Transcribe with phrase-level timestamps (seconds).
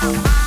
[0.00, 0.39] Bye.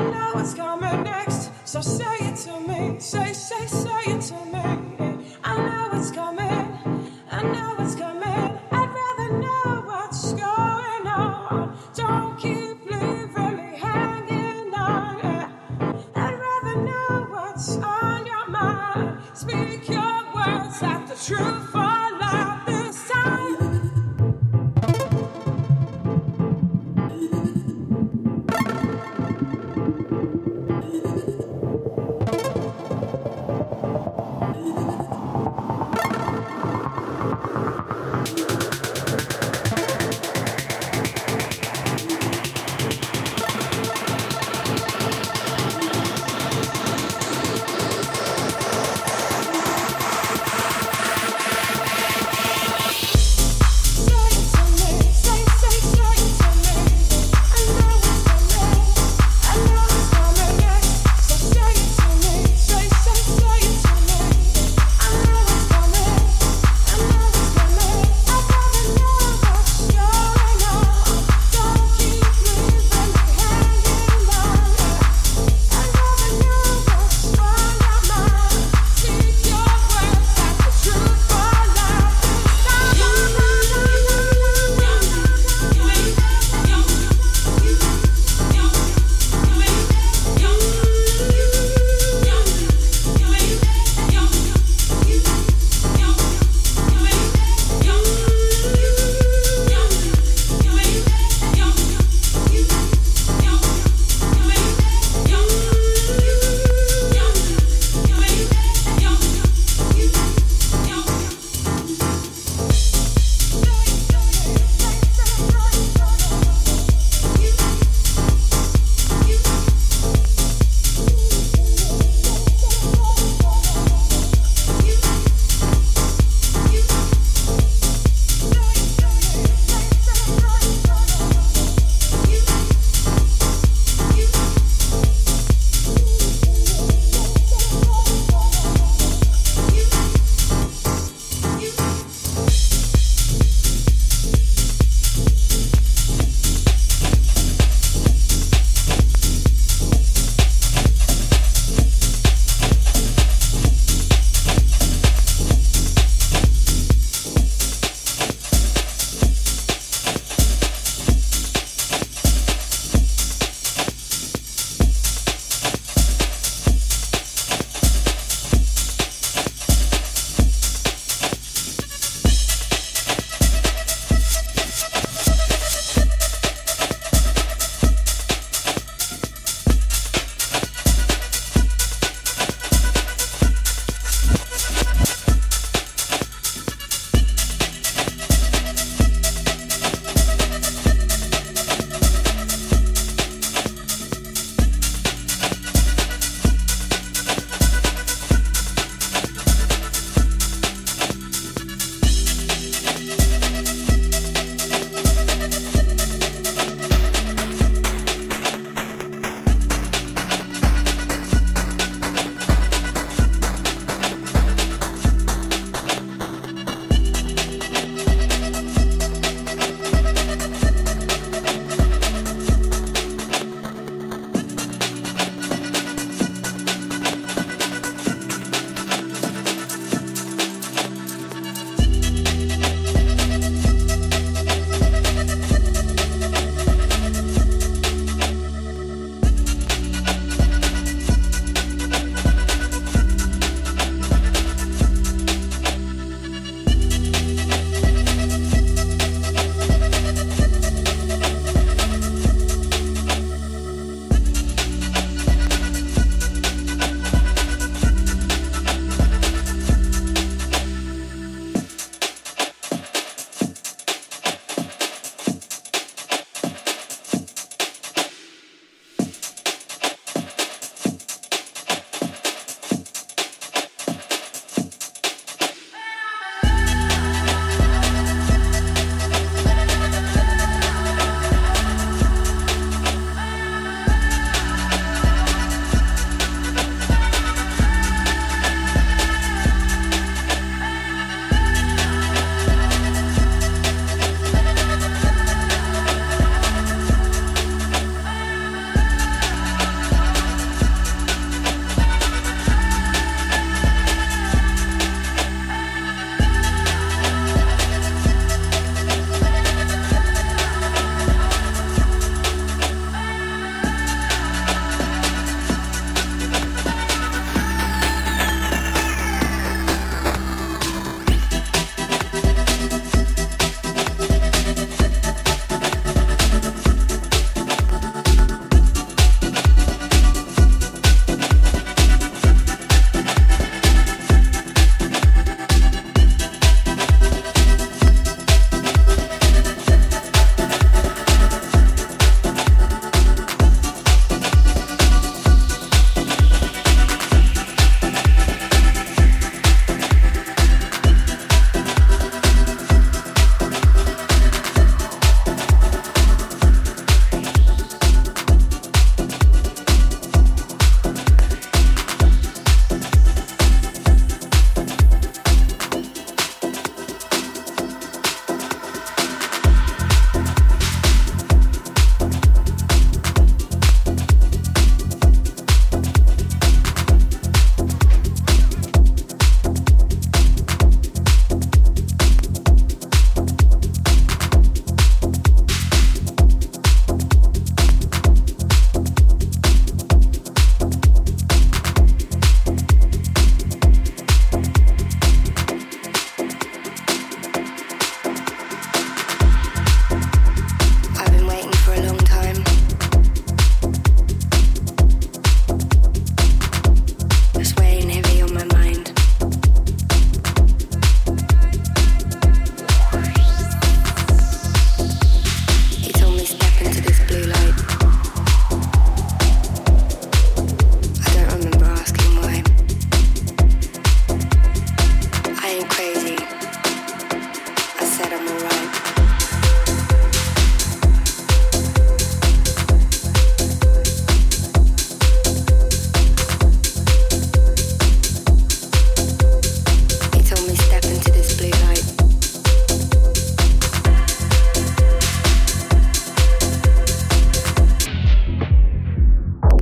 [0.00, 1.09] I know what's coming,